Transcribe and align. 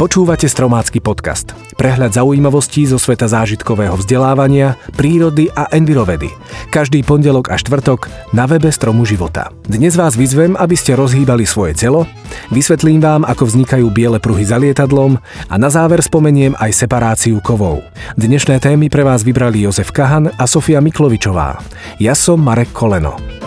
Počúvate 0.00 0.48
Stromácky 0.48 0.96
podcast. 0.96 1.52
Prehľad 1.76 2.16
zaujímavostí 2.16 2.88
zo 2.88 2.96
sveta 2.96 3.28
zážitkového 3.28 4.00
vzdelávania, 4.00 4.80
prírody 4.96 5.52
a 5.52 5.68
envirovedy. 5.76 6.32
Každý 6.72 7.04
pondelok 7.04 7.52
a 7.52 7.60
štvrtok 7.60 8.08
na 8.32 8.48
webe 8.48 8.72
Stromu 8.72 9.04
života. 9.04 9.52
Dnes 9.68 10.00
vás 10.00 10.16
vyzvem, 10.16 10.56
aby 10.56 10.72
ste 10.72 10.96
rozhýbali 10.96 11.44
svoje 11.44 11.76
telo, 11.76 12.08
vysvetlím 12.48 13.04
vám, 13.04 13.28
ako 13.28 13.52
vznikajú 13.52 13.92
biele 13.92 14.16
pruhy 14.16 14.48
za 14.48 14.56
lietadlom 14.56 15.20
a 15.20 15.54
na 15.60 15.68
záver 15.68 16.00
spomeniem 16.00 16.56
aj 16.56 16.80
separáciu 16.80 17.36
kovov. 17.44 17.84
Dnešné 18.16 18.56
témy 18.56 18.88
pre 18.88 19.04
vás 19.04 19.20
vybrali 19.20 19.68
Jozef 19.68 19.92
Kahan 19.92 20.32
a 20.32 20.48
Sofia 20.48 20.80
Miklovičová. 20.80 21.60
Ja 22.00 22.16
som 22.16 22.40
Marek 22.40 22.72
Koleno. 22.72 23.39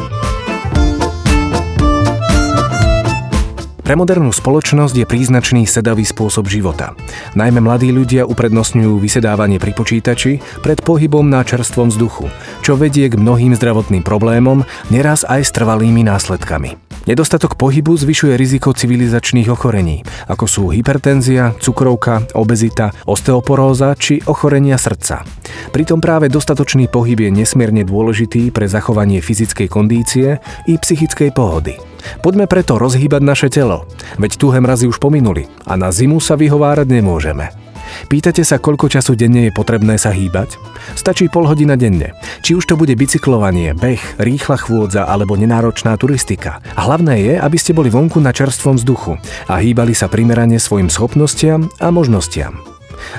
Pre 3.84 4.00
modernú 4.00 4.32
spoločnosť 4.32 4.96
je 4.96 5.04
príznačný 5.04 5.68
sedavý 5.68 6.08
spôsob 6.08 6.48
života. 6.48 6.96
Najmä 7.36 7.60
mladí 7.60 7.92
ľudia 7.92 8.24
uprednostňujú 8.24 8.96
vysedávanie 8.96 9.60
pri 9.60 9.76
počítači 9.76 10.40
pred 10.64 10.80
pohybom 10.80 11.28
na 11.28 11.44
čerstvom 11.44 11.92
vzduchu, 11.92 12.32
čo 12.64 12.80
vedie 12.80 13.12
k 13.12 13.20
mnohým 13.20 13.52
zdravotným 13.60 14.00
problémom, 14.00 14.64
neraz 14.88 15.28
aj 15.28 15.44
s 15.44 15.52
trvalými 15.52 16.00
následkami. 16.08 16.80
Nedostatok 17.12 17.60
pohybu 17.60 18.00
zvyšuje 18.00 18.40
riziko 18.40 18.72
civilizačných 18.72 19.52
ochorení, 19.52 20.08
ako 20.32 20.46
sú 20.48 20.64
hypertenzia, 20.72 21.52
cukrovka, 21.60 22.24
obezita, 22.40 22.96
osteoporóza 23.04 24.00
či 24.00 24.24
ochorenia 24.24 24.80
srdca. 24.80 25.28
Pritom 25.76 26.00
práve 26.00 26.32
dostatočný 26.32 26.88
pohyb 26.88 27.28
je 27.28 27.36
nesmierne 27.36 27.84
dôležitý 27.84 28.56
pre 28.56 28.64
zachovanie 28.72 29.20
fyzickej 29.20 29.68
kondície 29.68 30.40
i 30.72 30.80
psychickej 30.80 31.36
pohody. 31.36 31.93
Poďme 32.22 32.50
preto 32.50 32.80
rozhýbať 32.80 33.22
naše 33.24 33.48
telo, 33.52 33.88
veď 34.20 34.38
tuhé 34.40 34.60
mrazy 34.60 34.88
už 34.88 35.00
pominuli 35.00 35.48
a 35.68 35.80
na 35.80 35.92
zimu 35.92 36.20
sa 36.20 36.40
vyhovárať 36.40 36.88
nemôžeme. 36.90 37.64
Pýtate 38.10 38.42
sa, 38.42 38.58
koľko 38.58 38.90
času 38.90 39.14
denne 39.14 39.48
je 39.50 39.52
potrebné 39.54 40.00
sa 40.02 40.10
hýbať? 40.10 40.58
Stačí 40.98 41.30
pol 41.30 41.46
hodina 41.46 41.78
denne. 41.78 42.18
Či 42.42 42.58
už 42.58 42.66
to 42.66 42.76
bude 42.76 42.94
bicyklovanie, 42.96 43.78
beh, 43.78 44.20
rýchla 44.20 44.58
chôdza 44.58 45.06
alebo 45.06 45.38
nenáročná 45.38 45.96
turistika. 46.00 46.60
Hlavné 46.74 47.22
je, 47.22 47.34
aby 47.38 47.58
ste 47.60 47.76
boli 47.76 47.94
vonku 47.94 48.18
na 48.20 48.34
čerstvom 48.34 48.80
vzduchu 48.82 49.20
a 49.48 49.62
hýbali 49.62 49.94
sa 49.94 50.10
primerane 50.10 50.58
svojim 50.58 50.90
schopnostiam 50.90 51.70
a 51.78 51.94
možnostiam. 51.94 52.60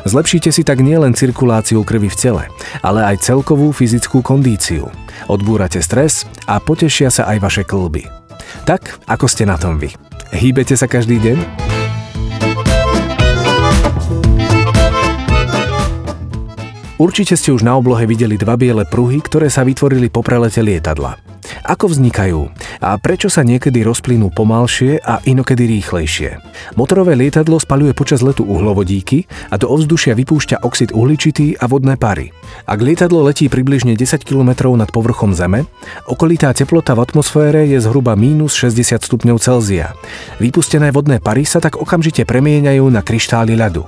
Zlepšíte 0.09 0.49
si 0.49 0.65
tak 0.65 0.81
nielen 0.81 1.13
cirkuláciu 1.13 1.85
krvi 1.85 2.09
v 2.09 2.17
tele, 2.17 2.45
ale 2.81 3.05
aj 3.05 3.21
celkovú 3.21 3.69
fyzickú 3.71 4.25
kondíciu. 4.25 4.89
Odbúrate 5.29 5.81
stres 5.85 6.25
a 6.49 6.57
potešia 6.59 7.13
sa 7.13 7.29
aj 7.29 7.39
vaše 7.41 7.63
klby. 7.69 8.24
Tak, 8.63 9.03
ako 9.11 9.27
ste 9.27 9.43
na 9.43 9.59
tom 9.59 9.83
vy? 9.83 9.91
Hýbete 10.31 10.79
sa 10.79 10.87
každý 10.87 11.19
deň? 11.19 11.39
Určite 16.95 17.35
ste 17.35 17.51
už 17.51 17.67
na 17.67 17.75
oblohe 17.75 18.07
videli 18.07 18.39
dva 18.39 18.55
biele 18.55 18.87
pruhy, 18.87 19.19
ktoré 19.19 19.51
sa 19.51 19.67
vytvorili 19.67 20.09
po 20.15 20.23
prelete 20.23 20.63
lietadla. 20.63 21.34
Ako 21.63 21.95
vznikajú 21.95 22.51
a 22.83 22.99
prečo 22.99 23.31
sa 23.31 23.47
niekedy 23.47 23.87
rozplynú 23.87 24.35
pomalšie 24.35 24.99
a 24.99 25.23
inokedy 25.23 25.71
rýchlejšie? 25.79 26.43
Motorové 26.75 27.15
lietadlo 27.15 27.63
spaľuje 27.63 27.95
počas 27.95 28.19
letu 28.27 28.43
uhlovodíky 28.43 29.31
a 29.53 29.61
do 29.61 29.71
ovzdušia 29.71 30.19
vypúšťa 30.19 30.67
oxid 30.67 30.91
uhličitý 30.91 31.55
a 31.63 31.71
vodné 31.71 31.95
pary. 31.95 32.35
Ak 32.67 32.83
lietadlo 32.83 33.23
letí 33.23 33.47
približne 33.47 33.95
10 33.95 34.27
km 34.27 34.75
nad 34.75 34.91
povrchom 34.91 35.37
Zeme, 35.37 35.71
okolitá 36.11 36.51
teplota 36.51 36.99
v 36.99 37.05
atmosfére 37.07 37.69
je 37.71 37.79
zhruba 37.79 38.19
mínus 38.19 38.59
60 38.59 39.05
stupňov 39.05 39.39
Celzia. 39.39 39.95
Vypustené 40.43 40.91
vodné 40.91 41.23
pary 41.23 41.47
sa 41.47 41.63
tak 41.63 41.79
okamžite 41.79 42.27
premieňajú 42.27 42.85
na 42.91 43.05
kryštály 43.05 43.55
ľadu. 43.55 43.87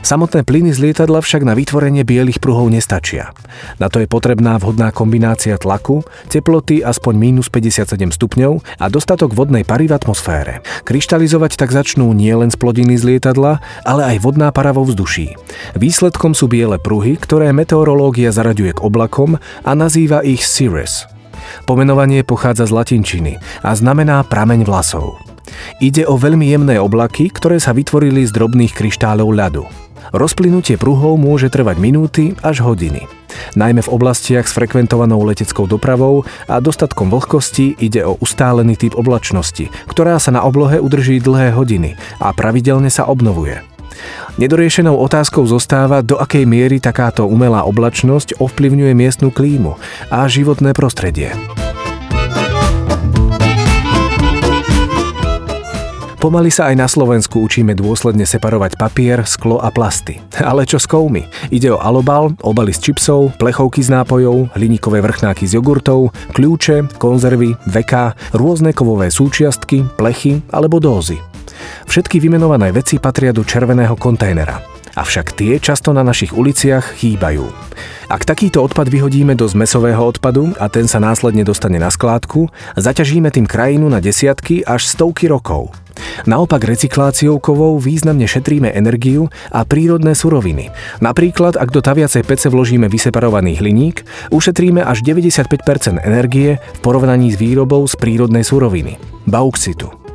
Samotné 0.00 0.44
plyny 0.46 0.72
z 0.72 0.88
lietadla 0.88 1.20
však 1.20 1.42
na 1.44 1.52
vytvorenie 1.52 2.06
bielých 2.06 2.40
pruhov 2.40 2.72
nestačia. 2.72 3.32
Na 3.76 3.92
to 3.92 4.00
je 4.00 4.08
potrebná 4.08 4.56
vhodná 4.56 4.92
kombinácia 4.92 5.56
tlaku, 5.60 6.04
teploty 6.32 6.80
aspoň 6.96 7.14
minus 7.20 7.52
57 7.52 8.16
stupňov 8.16 8.64
a 8.80 8.88
dostatok 8.88 9.36
vodnej 9.36 9.68
pary 9.68 9.84
v 9.84 10.00
atmosfére. 10.00 10.64
Kryštalizovať 10.88 11.60
tak 11.60 11.76
začnú 11.76 12.16
nielen 12.16 12.48
splodiny 12.48 12.96
z 12.96 13.14
lietadla, 13.14 13.60
ale 13.84 14.16
aj 14.16 14.24
vodná 14.24 14.48
para 14.48 14.72
vo 14.72 14.88
vzduší. 14.88 15.36
Výsledkom 15.76 16.32
sú 16.32 16.48
biele 16.48 16.80
pruhy, 16.80 17.20
ktoré 17.20 17.52
meteorológia 17.52 18.32
zaraďuje 18.32 18.80
k 18.80 18.82
oblakom 18.82 19.36
a 19.60 19.70
nazýva 19.76 20.24
ich 20.24 20.40
cirrus. 20.40 21.04
Pomenovanie 21.68 22.24
pochádza 22.24 22.64
z 22.64 22.72
latinčiny 22.72 23.32
a 23.60 23.76
znamená 23.76 24.24
prameň 24.24 24.64
vlasov. 24.64 25.20
Ide 25.78 26.08
o 26.08 26.18
veľmi 26.18 26.48
jemné 26.48 26.80
oblaky, 26.80 27.30
ktoré 27.30 27.60
sa 27.62 27.70
vytvorili 27.76 28.24
z 28.26 28.34
drobných 28.34 28.72
kryštálov 28.74 29.30
ľadu. 29.30 29.85
Rozplynutie 30.14 30.78
pruhov 30.78 31.18
môže 31.18 31.50
trvať 31.50 31.76
minúty 31.80 32.38
až 32.44 32.62
hodiny. 32.62 33.06
Najmä 33.58 33.84
v 33.84 33.92
oblastiach 33.92 34.48
s 34.48 34.56
frekventovanou 34.56 35.20
leteckou 35.26 35.68
dopravou 35.68 36.24
a 36.46 36.62
dostatkom 36.62 37.12
vlhkosti 37.12 37.76
ide 37.80 38.04
o 38.06 38.16
ustálený 38.20 38.76
typ 38.78 38.96
oblačnosti, 38.96 39.68
ktorá 39.90 40.16
sa 40.16 40.32
na 40.32 40.44
oblohe 40.44 40.80
udrží 40.80 41.20
dlhé 41.20 41.52
hodiny 41.52 41.98
a 42.22 42.32
pravidelne 42.32 42.88
sa 42.88 43.04
obnovuje. 43.08 43.60
Nedoriešenou 44.36 44.92
otázkou 45.00 45.48
zostáva, 45.48 46.04
do 46.04 46.20
akej 46.20 46.44
miery 46.44 46.76
takáto 46.76 47.24
umelá 47.24 47.64
oblačnosť 47.64 48.36
ovplyvňuje 48.36 48.92
miestnu 48.92 49.32
klímu 49.32 49.80
a 50.12 50.28
životné 50.28 50.76
prostredie. 50.76 51.32
Pomaly 56.26 56.50
sa 56.50 56.74
aj 56.74 56.82
na 56.82 56.90
Slovensku 56.90 57.38
učíme 57.38 57.78
dôsledne 57.78 58.26
separovať 58.26 58.74
papier, 58.74 59.22
sklo 59.22 59.62
a 59.62 59.70
plasty. 59.70 60.18
Ale 60.42 60.66
čo 60.66 60.82
s 60.82 60.90
kovmi? 60.90 61.22
Ide 61.54 61.70
o 61.70 61.78
alobal, 61.78 62.34
obaly 62.42 62.74
z 62.74 62.90
čipsov, 62.90 63.38
plechovky 63.38 63.78
z 63.78 63.94
nápojov, 63.94 64.50
hliníkové 64.58 65.06
vrchnáky 65.06 65.46
z 65.46 65.62
jogurtov, 65.62 66.10
kľúče, 66.34 66.98
konzervy, 66.98 67.54
veka, 67.70 68.18
rôzne 68.34 68.74
kovové 68.74 69.06
súčiastky, 69.06 69.86
plechy 69.94 70.42
alebo 70.50 70.82
dózy. 70.82 71.14
Všetky 71.86 72.18
vymenované 72.18 72.74
veci 72.74 72.98
patria 72.98 73.30
do 73.30 73.46
červeného 73.46 73.94
kontajnera. 73.94 74.75
Avšak 74.96 75.36
tie 75.36 75.60
často 75.60 75.92
na 75.92 76.00
našich 76.00 76.32
uliciach 76.32 76.96
chýbajú. 76.96 77.44
Ak 78.08 78.24
takýto 78.24 78.64
odpad 78.64 78.88
vyhodíme 78.88 79.36
do 79.36 79.44
zmesového 79.44 80.00
odpadu 80.00 80.56
a 80.56 80.72
ten 80.72 80.88
sa 80.88 80.96
následne 80.96 81.44
dostane 81.44 81.76
na 81.76 81.92
skládku, 81.92 82.48
zaťažíme 82.80 83.28
tým 83.28 83.44
krajinu 83.44 83.92
na 83.92 84.00
desiatky 84.00 84.64
až 84.64 84.88
stovky 84.88 85.28
rokov. 85.28 85.76
Naopak 86.24 86.64
recykláciou 86.64 87.36
kovov 87.40 87.84
významne 87.84 88.24
šetríme 88.24 88.72
energiu 88.72 89.28
a 89.52 89.68
prírodné 89.68 90.16
suroviny. 90.16 90.72
Napríklad, 91.04 91.60
ak 91.60 91.68
do 91.72 91.84
taviacej 91.84 92.24
pece 92.24 92.48
vložíme 92.48 92.88
vyseparovaný 92.88 93.60
hliník, 93.60 94.00
ušetríme 94.32 94.80
až 94.80 95.04
95% 95.04 96.00
energie 96.00 96.56
v 96.56 96.78
porovnaní 96.80 97.32
s 97.32 97.36
výrobou 97.36 97.84
z 97.84 98.00
prírodnej 98.00 98.44
suroviny– 98.48 98.96
bauxitu. 99.28 100.05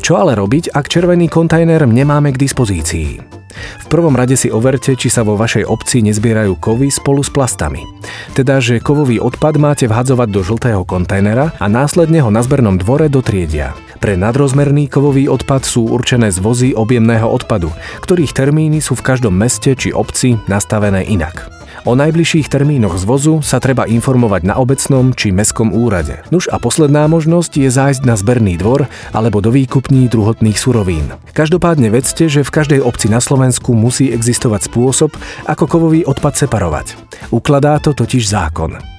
Čo 0.00 0.18
ale 0.18 0.34
robiť, 0.34 0.72
ak 0.72 0.88
červený 0.90 1.28
kontajner 1.28 1.84
nemáme 1.86 2.32
k 2.34 2.40
dispozícii? 2.40 3.42
V 3.52 3.86
prvom 3.92 4.16
rade 4.16 4.32
si 4.34 4.48
overte, 4.48 4.96
či 4.96 5.12
sa 5.12 5.20
vo 5.22 5.36
vašej 5.36 5.68
obci 5.68 6.00
nezbierajú 6.00 6.56
kovy 6.56 6.88
spolu 6.88 7.20
s 7.20 7.28
plastami. 7.28 7.84
Teda, 8.32 8.58
že 8.58 8.80
kovový 8.80 9.20
odpad 9.20 9.60
máte 9.60 9.84
vhadzovať 9.84 10.28
do 10.32 10.40
žltého 10.40 10.82
kontajnera 10.88 11.52
a 11.60 11.66
následne 11.68 12.24
ho 12.24 12.32
na 12.32 12.40
zbernom 12.40 12.80
dvore 12.80 13.12
dotriedia. 13.12 13.76
Pre 14.00 14.18
nadrozmerný 14.18 14.88
kovový 14.90 15.28
odpad 15.28 15.62
sú 15.62 15.86
určené 15.86 16.32
zvozy 16.32 16.74
objemného 16.74 17.28
odpadu, 17.28 17.70
ktorých 18.02 18.34
termíny 18.34 18.82
sú 18.82 18.98
v 18.98 19.06
každom 19.06 19.36
meste 19.36 19.76
či 19.78 19.94
obci 19.94 20.40
nastavené 20.50 21.06
inak. 21.06 21.61
O 21.82 21.98
najbližších 21.98 22.46
termínoch 22.46 22.94
zvozu 22.94 23.42
sa 23.42 23.58
treba 23.58 23.90
informovať 23.90 24.46
na 24.46 24.54
obecnom 24.54 25.10
či 25.10 25.34
mestskom 25.34 25.74
úrade. 25.74 26.22
Nuž 26.30 26.46
a 26.46 26.62
posledná 26.62 27.10
možnosť 27.10 27.58
je 27.58 27.74
zájsť 27.74 28.06
na 28.06 28.14
zberný 28.14 28.54
dvor 28.54 28.86
alebo 29.10 29.42
do 29.42 29.50
výkupní 29.50 30.06
druhotných 30.06 30.54
surovín. 30.54 31.10
Každopádne 31.34 31.90
vedzte, 31.90 32.30
že 32.30 32.46
v 32.46 32.54
každej 32.54 32.80
obci 32.86 33.10
na 33.10 33.18
Slovensku 33.18 33.74
musí 33.74 34.14
existovať 34.14 34.70
spôsob, 34.70 35.10
ako 35.50 35.64
kovový 35.66 36.06
odpad 36.06 36.46
separovať. 36.46 36.94
Ukladá 37.34 37.82
to 37.82 37.90
totiž 37.90 38.30
zákon. 38.30 38.91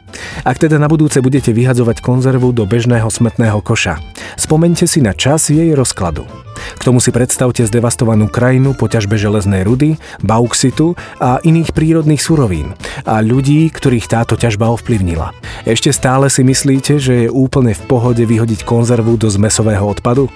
Ak 0.44 0.60
teda 0.60 0.78
na 0.80 0.90
budúce 0.92 1.20
budete 1.20 1.54
vyhadzovať 1.56 2.04
konzervu 2.04 2.52
do 2.52 2.68
bežného 2.68 3.08
smetného 3.08 3.60
koša, 3.64 4.00
spomente 4.36 4.86
si 4.86 5.00
na 5.00 5.16
čas 5.16 5.50
jej 5.50 5.72
rozkladu. 5.74 6.26
K 6.54 6.82
tomu 6.86 7.04
si 7.04 7.10
predstavte 7.12 7.66
zdevastovanú 7.66 8.30
krajinu 8.30 8.78
po 8.78 8.88
ťažbe 8.88 9.18
železnej 9.20 9.66
rudy, 9.66 10.00
bauxitu 10.24 10.96
a 11.20 11.42
iných 11.44 11.74
prírodných 11.76 12.22
surovín 12.22 12.78
a 13.04 13.20
ľudí, 13.20 13.68
ktorých 13.74 14.10
táto 14.10 14.40
ťažba 14.40 14.72
ovplyvnila. 14.72 15.36
Ešte 15.68 15.92
stále 15.92 16.30
si 16.30 16.46
myslíte, 16.46 17.02
že 17.02 17.28
je 17.28 17.30
úplne 17.30 17.74
v 17.76 17.84
pohode 17.90 18.24
vyhodiť 18.24 18.64
konzervu 18.64 19.18
do 19.20 19.28
zmesového 19.28 19.84
odpadu? 19.84 20.30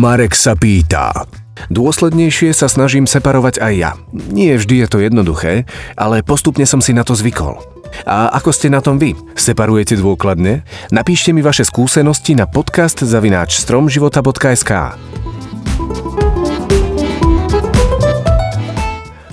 Marek 0.00 0.32
sa 0.32 0.56
pýta. 0.56 1.39
Dôslednejšie 1.68 2.56
sa 2.56 2.70
snažím 2.70 3.04
separovať 3.04 3.60
aj 3.60 3.74
ja. 3.76 3.90
Nie 4.32 4.56
vždy 4.56 4.86
je 4.86 4.88
to 4.88 4.98
jednoduché, 5.04 5.68
ale 6.00 6.24
postupne 6.24 6.64
som 6.64 6.80
si 6.80 6.96
na 6.96 7.04
to 7.04 7.12
zvykol. 7.12 7.60
A 8.06 8.30
ako 8.38 8.54
ste 8.54 8.70
na 8.70 8.80
tom 8.80 8.96
vy? 8.96 9.18
Separujete 9.34 9.98
dôkladne? 9.98 10.62
Napíšte 10.94 11.34
mi 11.34 11.42
vaše 11.42 11.66
skúsenosti 11.66 12.38
na 12.38 12.46
podcast 12.46 13.02
zavináč 13.02 13.58
stromživota.sk. 13.60 14.72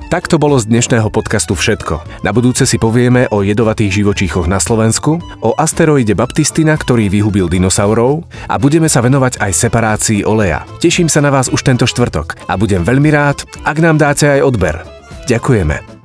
Tak 0.08 0.32
to 0.32 0.40
bolo 0.40 0.56
z 0.56 0.72
dnešného 0.72 1.12
podcastu 1.12 1.52
všetko. 1.52 2.24
Na 2.24 2.32
budúce 2.32 2.64
si 2.64 2.80
povieme 2.80 3.28
o 3.28 3.44
jedovatých 3.44 3.92
živočíchoch 3.92 4.48
na 4.48 4.56
Slovensku, 4.56 5.20
o 5.44 5.52
asteroide 5.60 6.16
Baptistina, 6.16 6.80
ktorý 6.80 7.12
vyhubil 7.12 7.52
dinosaurov 7.52 8.24
a 8.48 8.56
budeme 8.56 8.88
sa 8.88 9.04
venovať 9.04 9.44
aj 9.44 9.52
separácii 9.52 10.24
oleja. 10.24 10.64
Teším 10.80 11.12
sa 11.12 11.20
na 11.20 11.28
vás 11.28 11.52
už 11.52 11.60
tento 11.60 11.84
štvrtok 11.84 12.40
a 12.48 12.56
budem 12.56 12.88
veľmi 12.88 13.12
rád, 13.12 13.44
ak 13.68 13.84
nám 13.84 14.00
dáte 14.00 14.32
aj 14.32 14.48
odber. 14.48 14.80
Ďakujeme. 15.28 15.97